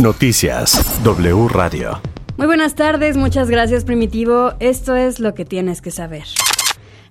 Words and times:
Noticias 0.00 1.02
W 1.02 1.48
Radio. 1.48 2.00
Muy 2.36 2.46
buenas 2.46 2.76
tardes, 2.76 3.16
muchas 3.16 3.50
gracias 3.50 3.84
Primitivo. 3.84 4.52
Esto 4.60 4.94
es 4.94 5.18
lo 5.18 5.34
que 5.34 5.44
tienes 5.44 5.82
que 5.82 5.90
saber. 5.90 6.24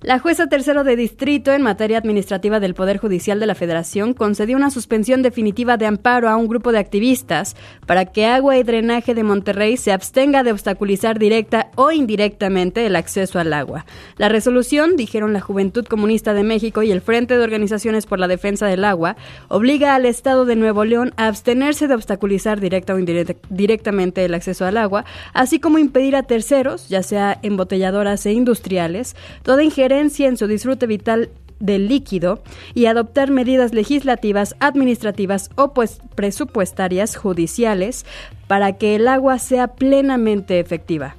La 0.02 0.20
jueza 0.20 0.46
tercero 0.46 0.84
de 0.84 0.96
distrito 0.96 1.52
en 1.54 1.64
materia 1.64 1.98
administrativa 1.98 2.60
del 2.60 2.76
Poder 2.76 3.00
Judicial 3.00 3.40
de 3.40 3.48
la 3.48 3.56
Federación 3.56 4.14
concedió 4.14 4.56
una 4.56 4.70
suspensión 4.70 5.24
definitiva 5.24 5.76
de 5.76 5.88
amparo 5.88 6.30
a 6.30 6.36
un 6.36 6.48
grupo 6.48 6.72
de 6.72 6.78
activistas 6.78 7.56
para 7.88 8.06
que 8.06 8.28
Agua 8.28 8.58
y 8.58 8.64
Drenaje 8.64 9.16
de 9.16 9.24
Monterrey 9.24 9.76
se 9.76 9.92
abstenga 9.92 10.44
de 10.44 10.52
obstaculizar 10.52 11.18
directa 11.18 11.72
o 11.76 11.92
indirectamente 11.92 12.86
el 12.86 12.96
acceso 12.96 13.40
al 13.40 13.52
agua. 13.54 13.88
La 14.18 14.30
resolución, 14.30 14.98
dijeron 14.98 15.34
la 15.34 15.42
Juventud 15.42 15.88
Comunista 15.88 16.36
de 16.36 16.44
México 16.44 16.84
y 16.84 16.92
el 16.92 17.02
Frente 17.02 17.36
de 17.36 17.44
Organizaciones 17.44 18.06
por 18.06 18.20
la 18.20 18.28
Defensa 18.28 18.68
del 18.68 18.86
Agua, 18.86 19.18
obliga 19.48 19.96
al 19.96 20.06
Estado 20.06 20.46
de 20.46 20.56
Nuevo 20.56 20.86
León 20.86 21.12
a 21.18 21.26
abstenerse 21.26 21.88
de 21.88 21.96
obstaculizar 21.96 22.60
directa 22.60 22.94
o 22.94 23.00
indirectamente 23.00 24.26
el 24.26 24.36
acceso 24.36 24.64
al 24.64 24.78
agua, 24.78 25.06
así 25.34 25.60
como 25.60 25.80
impedir 25.80 26.16
a 26.16 26.22
terceros, 26.22 26.88
ya 26.88 27.02
sea 27.02 27.40
embotelladoras 27.42 28.24
e 28.28 28.34
industriales, 28.34 29.16
toda 29.42 29.64
injerencia 29.64 29.87
en 29.92 30.38
su 30.38 30.48
disfrute 30.48 30.88
vital 30.88 31.30
del 31.60 31.88
líquido 31.88 32.42
y 32.74 32.86
adoptar 32.86 33.32
medidas 33.32 33.74
legislativas, 33.74 34.56
administrativas 34.60 35.50
o 35.56 35.74
pues 35.74 36.00
presupuestarias 36.16 37.16
judiciales 37.16 38.06
para 38.48 38.74
que 38.74 38.96
el 38.96 39.08
agua 39.08 39.40
sea 39.40 39.70
plenamente 39.70 40.60
efectiva. 40.60 41.16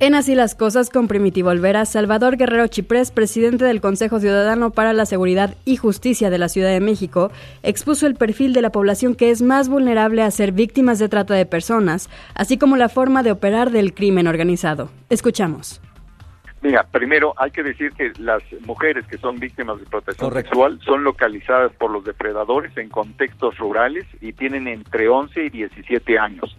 En 0.00 0.14
así 0.14 0.36
las 0.36 0.54
cosas 0.54 0.90
con 0.90 1.08
Primitivo 1.08 1.50
Olvera, 1.50 1.84
Salvador 1.84 2.36
Guerrero 2.36 2.68
Chiprés, 2.68 3.10
presidente 3.10 3.64
del 3.64 3.80
Consejo 3.80 4.20
Ciudadano 4.20 4.70
para 4.70 4.92
la 4.92 5.06
Seguridad 5.06 5.56
y 5.64 5.74
Justicia 5.74 6.30
de 6.30 6.38
la 6.38 6.48
Ciudad 6.48 6.68
de 6.68 6.78
México, 6.78 7.32
expuso 7.64 8.06
el 8.06 8.14
perfil 8.14 8.52
de 8.52 8.62
la 8.62 8.70
población 8.70 9.16
que 9.16 9.32
es 9.32 9.42
más 9.42 9.68
vulnerable 9.68 10.22
a 10.22 10.30
ser 10.30 10.52
víctimas 10.52 11.00
de 11.00 11.08
trata 11.08 11.34
de 11.34 11.46
personas, 11.46 12.08
así 12.34 12.58
como 12.58 12.76
la 12.76 12.88
forma 12.88 13.24
de 13.24 13.32
operar 13.32 13.72
del 13.72 13.92
crimen 13.92 14.28
organizado. 14.28 14.88
Escuchamos. 15.10 15.80
Mira, 16.60 16.82
primero 16.84 17.34
hay 17.36 17.52
que 17.52 17.62
decir 17.62 17.92
que 17.92 18.12
las 18.18 18.42
mujeres 18.66 19.06
que 19.06 19.16
son 19.18 19.38
víctimas 19.38 19.78
de 19.78 19.86
protección 19.86 20.32
sexual 20.32 20.80
son 20.84 21.04
localizadas 21.04 21.72
por 21.72 21.90
los 21.90 22.04
depredadores 22.04 22.76
en 22.76 22.88
contextos 22.88 23.56
rurales 23.58 24.04
y 24.20 24.32
tienen 24.32 24.66
entre 24.66 25.08
11 25.08 25.44
y 25.44 25.50
17 25.50 26.18
años. 26.18 26.56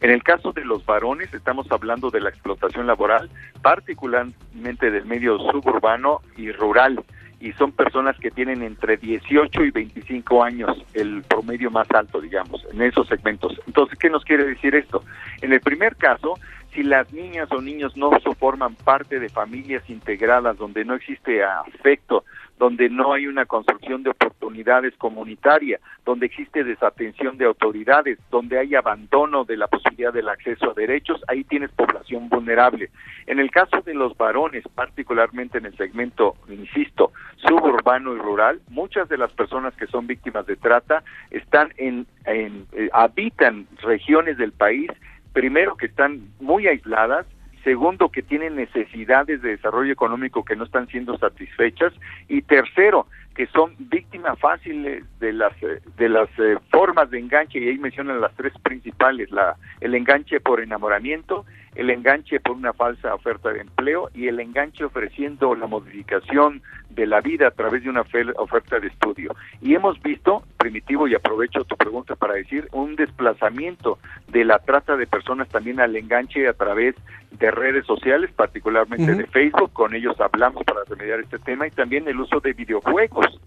En 0.00 0.10
el 0.10 0.22
caso 0.22 0.52
de 0.52 0.64
los 0.64 0.84
varones, 0.84 1.32
estamos 1.32 1.70
hablando 1.70 2.10
de 2.10 2.20
la 2.20 2.28
explotación 2.28 2.86
laboral, 2.86 3.30
particularmente 3.62 4.90
del 4.90 5.04
medio 5.06 5.38
suburbano 5.38 6.20
y 6.36 6.50
rural, 6.50 7.04
y 7.38 7.52
son 7.52 7.72
personas 7.72 8.16
que 8.18 8.30
tienen 8.30 8.62
entre 8.62 8.96
18 8.96 9.64
y 9.64 9.70
25 9.70 10.44
años, 10.44 10.76
el 10.94 11.22
promedio 11.22 11.70
más 11.70 11.88
alto, 11.90 12.20
digamos, 12.20 12.64
en 12.72 12.82
esos 12.82 13.08
segmentos. 13.08 13.60
Entonces, 13.66 13.98
¿qué 13.98 14.10
nos 14.10 14.24
quiere 14.24 14.44
decir 14.44 14.74
esto? 14.76 15.04
En 15.40 15.52
el 15.52 15.60
primer 15.60 15.96
caso, 15.96 16.34
si 16.74 16.82
las 16.82 17.12
niñas 17.12 17.48
o 17.52 17.60
niños 17.60 17.96
no 17.96 18.10
forman 18.38 18.74
parte 18.76 19.20
de 19.20 19.28
familias 19.28 19.88
integradas 19.88 20.56
donde 20.56 20.84
no 20.84 20.94
existe 20.94 21.44
afecto, 21.44 22.24
donde 22.58 22.88
no 22.88 23.12
hay 23.12 23.26
una 23.26 23.44
construcción 23.44 24.02
de 24.02 24.10
oportunidades 24.10 24.94
comunitarias, 24.96 25.80
donde 26.04 26.26
existe 26.26 26.64
desatención 26.64 27.36
de 27.36 27.46
autoridades, 27.46 28.18
donde 28.30 28.58
hay 28.58 28.74
abandono 28.74 29.44
de 29.44 29.56
la 29.56 29.66
posibilidad 29.66 30.12
del 30.12 30.28
acceso 30.28 30.70
a 30.70 30.74
derechos, 30.74 31.20
ahí 31.28 31.44
tienes 31.44 31.70
población 31.72 32.28
vulnerable. 32.28 32.90
En 33.26 33.40
el 33.40 33.50
caso 33.50 33.80
de 33.82 33.94
los 33.94 34.16
varones, 34.16 34.64
particularmente 34.74 35.58
en 35.58 35.66
el 35.66 35.76
segmento, 35.76 36.36
insisto, 36.48 37.12
suburbano 37.36 38.14
y 38.14 38.18
rural, 38.18 38.60
muchas 38.68 39.08
de 39.08 39.18
las 39.18 39.32
personas 39.32 39.74
que 39.74 39.88
son 39.88 40.06
víctimas 40.06 40.46
de 40.46 40.56
trata 40.56 41.02
están 41.30 41.72
en, 41.76 42.06
en 42.26 42.66
eh, 42.72 42.88
habitan 42.92 43.66
regiones 43.82 44.38
del 44.38 44.52
país 44.52 44.90
primero 45.32 45.76
que 45.76 45.86
están 45.86 46.20
muy 46.40 46.66
aisladas, 46.66 47.26
segundo 47.64 48.10
que 48.10 48.22
tienen 48.22 48.56
necesidades 48.56 49.40
de 49.42 49.50
desarrollo 49.50 49.92
económico 49.92 50.44
que 50.44 50.56
no 50.56 50.64
están 50.64 50.88
siendo 50.88 51.16
satisfechas 51.18 51.92
y 52.28 52.42
tercero 52.42 53.06
que 53.34 53.46
son 53.46 53.74
víctimas 53.78 54.38
fáciles 54.38 55.04
de 55.20 55.32
las 55.32 55.52
de 55.96 56.08
las 56.08 56.28
eh, 56.38 56.58
formas 56.70 57.10
de 57.10 57.18
enganche 57.18 57.58
y 57.58 57.68
ahí 57.68 57.78
mencionan 57.78 58.20
las 58.20 58.34
tres 58.34 58.52
principales 58.62 59.30
la 59.30 59.56
el 59.80 59.94
enganche 59.94 60.40
por 60.40 60.60
enamoramiento 60.60 61.46
el 61.74 61.90
enganche 61.90 62.40
por 62.40 62.56
una 62.56 62.72
falsa 62.72 63.14
oferta 63.14 63.52
de 63.52 63.60
empleo 63.60 64.10
y 64.14 64.28
el 64.28 64.40
enganche 64.40 64.84
ofreciendo 64.84 65.54
la 65.54 65.66
modificación 65.66 66.62
de 66.90 67.06
la 67.06 67.20
vida 67.20 67.48
a 67.48 67.50
través 67.50 67.82
de 67.82 67.90
una 67.90 68.02
oferta 68.02 68.78
de 68.78 68.88
estudio. 68.88 69.34
Y 69.60 69.74
hemos 69.74 70.00
visto, 70.02 70.42
primitivo, 70.58 71.08
y 71.08 71.14
aprovecho 71.14 71.64
tu 71.64 71.76
pregunta 71.76 72.14
para 72.14 72.34
decir, 72.34 72.68
un 72.72 72.96
desplazamiento 72.96 73.98
de 74.28 74.44
la 74.44 74.58
trata 74.58 74.96
de 74.96 75.06
personas 75.06 75.48
también 75.48 75.80
al 75.80 75.96
enganche 75.96 76.46
a 76.46 76.52
través 76.52 76.94
de 77.30 77.50
redes 77.50 77.86
sociales, 77.86 78.30
particularmente 78.36 79.14
de 79.14 79.26
Facebook, 79.26 79.72
con 79.72 79.94
ellos 79.94 80.20
hablamos 80.20 80.62
para 80.64 80.84
remediar 80.84 81.20
este 81.20 81.38
tema, 81.38 81.66
y 81.66 81.70
también 81.70 82.06
el 82.06 82.20
uso 82.20 82.40
de 82.40 82.52
videojuegos. 82.52 83.40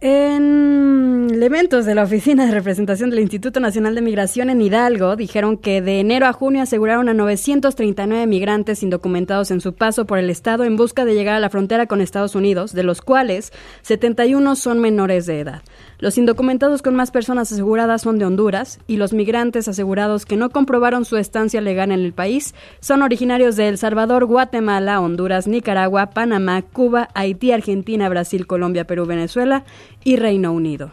En 0.00 0.75
elementos 1.46 1.86
de 1.86 1.94
la 1.94 2.02
Oficina 2.02 2.44
de 2.44 2.50
Representación 2.50 3.08
del 3.08 3.20
Instituto 3.20 3.60
Nacional 3.60 3.94
de 3.94 4.00
Migración 4.00 4.50
en 4.50 4.60
Hidalgo 4.60 5.14
dijeron 5.14 5.56
que 5.56 5.80
de 5.80 6.00
enero 6.00 6.26
a 6.26 6.32
junio 6.32 6.60
aseguraron 6.60 7.08
a 7.08 7.14
939 7.14 8.26
migrantes 8.26 8.82
indocumentados 8.82 9.52
en 9.52 9.60
su 9.60 9.72
paso 9.72 10.06
por 10.06 10.18
el 10.18 10.28
Estado 10.28 10.64
en 10.64 10.76
busca 10.76 11.04
de 11.04 11.14
llegar 11.14 11.36
a 11.36 11.38
la 11.38 11.48
frontera 11.48 11.86
con 11.86 12.00
Estados 12.00 12.34
Unidos, 12.34 12.72
de 12.72 12.82
los 12.82 13.00
cuales 13.00 13.52
71 13.82 14.56
son 14.56 14.80
menores 14.80 15.24
de 15.26 15.38
edad. 15.38 15.62
Los 16.00 16.18
indocumentados 16.18 16.82
con 16.82 16.96
más 16.96 17.12
personas 17.12 17.52
aseguradas 17.52 18.02
son 18.02 18.18
de 18.18 18.24
Honduras 18.24 18.80
y 18.88 18.96
los 18.96 19.12
migrantes 19.12 19.68
asegurados 19.68 20.26
que 20.26 20.36
no 20.36 20.50
comprobaron 20.50 21.04
su 21.04 21.16
estancia 21.16 21.60
legal 21.60 21.92
en 21.92 22.00
el 22.00 22.12
país 22.12 22.56
son 22.80 23.02
originarios 23.02 23.54
de 23.54 23.68
El 23.68 23.78
Salvador, 23.78 24.24
Guatemala, 24.24 25.00
Honduras, 25.00 25.46
Nicaragua, 25.46 26.10
Panamá, 26.10 26.62
Cuba, 26.62 27.08
Haití, 27.14 27.52
Argentina, 27.52 28.08
Brasil, 28.08 28.48
Colombia, 28.48 28.84
Perú, 28.84 29.06
Venezuela 29.06 29.64
y 30.02 30.16
Reino 30.16 30.52
Unido. 30.52 30.90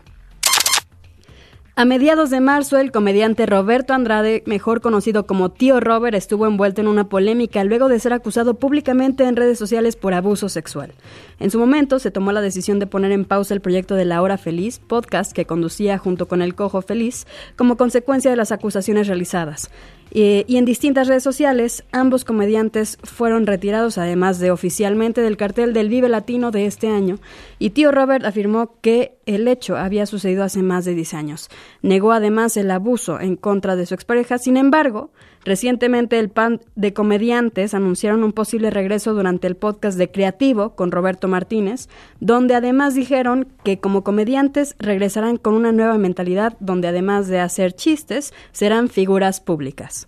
A 1.76 1.86
mediados 1.86 2.30
de 2.30 2.40
marzo, 2.40 2.78
el 2.78 2.92
comediante 2.92 3.48
Roberto 3.48 3.96
Andrade, 3.96 4.44
mejor 4.46 4.80
conocido 4.80 5.26
como 5.26 5.50
Tío 5.50 5.80
Robert, 5.80 6.16
estuvo 6.16 6.46
envuelto 6.46 6.82
en 6.82 6.88
una 6.88 7.10
polémica 7.10 7.64
luego 7.64 7.90
de 7.90 7.98
ser 7.98 8.14
acusado 8.14 8.54
públicamente 8.60 9.24
en 9.24 9.36
redes 9.36 9.58
sociales 9.58 9.96
por 9.96 10.14
abuso 10.14 10.50
sexual. 10.50 10.94
En 11.40 11.50
su 11.50 11.58
momento, 11.58 11.98
se 11.98 12.12
tomó 12.12 12.32
la 12.32 12.42
decisión 12.42 12.78
de 12.78 12.86
poner 12.86 13.12
en 13.12 13.26
pausa 13.26 13.56
el 13.56 13.62
proyecto 13.62 13.96
de 13.96 14.06
La 14.06 14.22
Hora 14.22 14.38
Feliz, 14.38 14.78
podcast 14.78 15.32
que 15.32 15.46
conducía 15.46 15.98
junto 15.98 16.28
con 16.28 16.44
El 16.44 16.54
Cojo 16.54 16.84
Feliz, 16.84 17.26
como 17.56 17.76
consecuencia 17.76 18.30
de 18.30 18.38
las 18.38 18.52
acusaciones 18.52 19.08
realizadas. 19.08 19.72
Eh, 20.16 20.46
y 20.48 20.58
en 20.58 20.66
distintas 20.66 21.08
redes 21.08 21.24
sociales, 21.24 21.84
ambos 21.92 22.24
comediantes 22.24 23.00
fueron 23.04 23.48
retirados, 23.48 23.98
además 23.98 24.38
de 24.38 24.52
oficialmente 24.52 25.22
del 25.22 25.38
cartel 25.38 25.74
del 25.74 25.90
Vive 25.90 26.08
Latino 26.08 26.52
de 26.52 26.68
este 26.68 26.88
año. 26.88 27.18
Y 27.58 27.72
tío 27.72 27.92
Robert 27.92 28.24
afirmó 28.24 28.76
que 28.82 29.18
el 29.26 29.48
hecho 29.48 29.76
había 29.76 30.06
sucedido 30.06 30.44
hace 30.44 30.62
más 30.62 30.86
de 30.86 30.94
10 30.94 31.16
años. 31.16 31.50
Negó 31.82 32.12
además 32.12 32.58
el 32.58 32.70
abuso 32.70 33.20
en 33.20 33.36
contra 33.36 33.76
de 33.76 33.88
su 33.88 33.96
expareja. 33.96 34.38
Sin 34.38 34.56
embargo, 34.56 35.10
recientemente 35.46 36.20
el 36.20 36.30
PAN 36.30 36.62
de 36.76 36.94
comediantes 36.94 37.74
anunciaron 37.74 38.24
un 38.24 38.34
posible 38.34 38.70
regreso 38.70 39.14
durante 39.14 39.48
el 39.48 39.56
podcast 39.56 39.98
de 39.98 40.12
Creativo 40.12 40.76
con 40.76 40.92
Roberto 40.92 41.28
Martínez, 41.28 41.90
donde 42.20 42.56
además 42.56 42.96
dijeron 42.96 43.48
que 43.64 43.80
como 43.80 44.04
comediantes 44.04 44.76
regresarán 44.80 45.38
con 45.38 45.54
una 45.54 45.72
nueva 45.72 45.98
mentalidad 45.98 46.56
donde 46.60 46.88
además 46.88 47.28
de 47.28 47.40
hacer 47.40 47.74
chistes, 47.74 48.34
serán 48.52 48.90
figuras 48.90 49.40
públicas. 49.40 50.08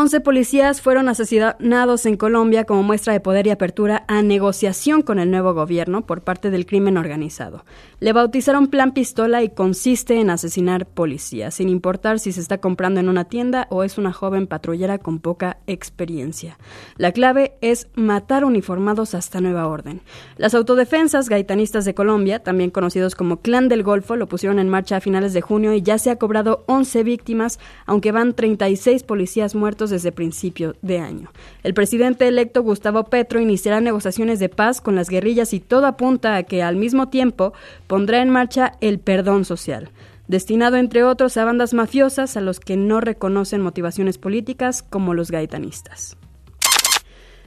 11 0.00 0.20
policías 0.20 0.80
fueron 0.80 1.08
asesinados 1.08 2.06
en 2.06 2.16
Colombia 2.16 2.62
como 2.62 2.84
muestra 2.84 3.12
de 3.12 3.18
poder 3.18 3.48
y 3.48 3.50
apertura 3.50 4.04
a 4.06 4.22
negociación 4.22 5.02
con 5.02 5.18
el 5.18 5.28
nuevo 5.28 5.54
gobierno 5.54 6.06
por 6.06 6.22
parte 6.22 6.52
del 6.52 6.66
crimen 6.66 6.96
organizado. 6.96 7.64
Le 7.98 8.12
bautizaron 8.12 8.68
Plan 8.68 8.92
Pistola 8.92 9.42
y 9.42 9.48
consiste 9.48 10.20
en 10.20 10.30
asesinar 10.30 10.86
policías, 10.86 11.54
sin 11.54 11.68
importar 11.68 12.20
si 12.20 12.30
se 12.30 12.40
está 12.40 12.58
comprando 12.58 13.00
en 13.00 13.08
una 13.08 13.24
tienda 13.24 13.66
o 13.70 13.82
es 13.82 13.98
una 13.98 14.12
joven 14.12 14.46
patrullera 14.46 14.98
con 14.98 15.18
poca 15.18 15.58
experiencia. 15.66 16.58
La 16.96 17.10
clave 17.10 17.54
es 17.60 17.88
matar 17.96 18.44
uniformados 18.44 19.16
hasta 19.16 19.40
nueva 19.40 19.66
orden. 19.66 20.02
Las 20.36 20.54
autodefensas 20.54 21.28
gaitanistas 21.28 21.84
de 21.84 21.94
Colombia, 21.94 22.38
también 22.38 22.70
conocidos 22.70 23.16
como 23.16 23.38
Clan 23.38 23.68
del 23.68 23.82
Golfo, 23.82 24.14
lo 24.14 24.28
pusieron 24.28 24.60
en 24.60 24.68
marcha 24.68 24.98
a 24.98 25.00
finales 25.00 25.32
de 25.32 25.40
junio 25.40 25.74
y 25.74 25.82
ya 25.82 25.98
se 25.98 26.10
ha 26.10 26.20
cobrado 26.20 26.62
11 26.68 27.02
víctimas, 27.02 27.58
aunque 27.84 28.12
van 28.12 28.34
36 28.34 29.02
policías 29.02 29.56
muertos 29.56 29.87
desde 29.90 30.12
principio 30.12 30.76
de 30.82 30.98
año. 30.98 31.30
El 31.62 31.74
presidente 31.74 32.28
electo 32.28 32.62
Gustavo 32.62 33.04
Petro 33.04 33.40
iniciará 33.40 33.80
negociaciones 33.80 34.38
de 34.38 34.48
paz 34.48 34.80
con 34.80 34.96
las 34.96 35.08
guerrillas 35.08 35.52
y 35.54 35.60
todo 35.60 35.86
apunta 35.86 36.36
a 36.36 36.42
que 36.42 36.62
al 36.62 36.76
mismo 36.76 37.08
tiempo 37.08 37.52
pondrá 37.86 38.22
en 38.22 38.30
marcha 38.30 38.72
el 38.80 38.98
perdón 38.98 39.44
social, 39.44 39.90
destinado 40.26 40.76
entre 40.76 41.04
otros 41.04 41.36
a 41.36 41.44
bandas 41.44 41.74
mafiosas 41.74 42.36
a 42.36 42.40
los 42.40 42.60
que 42.60 42.76
no 42.76 43.00
reconocen 43.00 43.60
motivaciones 43.60 44.18
políticas 44.18 44.82
como 44.82 45.14
los 45.14 45.30
gaitanistas. 45.30 46.16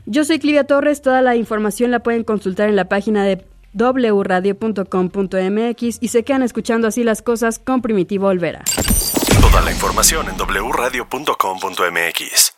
Yo 0.05 0.25
soy 0.25 0.39
Clivia 0.39 0.63
Torres, 0.63 1.01
toda 1.01 1.21
la 1.21 1.35
información 1.35 1.91
la 1.91 2.01
pueden 2.01 2.23
consultar 2.23 2.69
en 2.69 2.75
la 2.75 2.89
página 2.89 3.23
de 3.23 3.45
wradio.com.mx 3.73 4.87
y 6.01 6.07
se 6.07 6.23
quedan 6.23 6.43
escuchando 6.43 6.87
así 6.87 7.03
las 7.03 7.21
cosas 7.21 7.59
con 7.59 7.81
Primitivo 7.81 8.27
Olvera. 8.27 8.63
Toda 9.39 9.61
la 9.61 9.71
información 9.71 10.27
en 10.27 10.35
wradio.com.mx. 10.37 12.51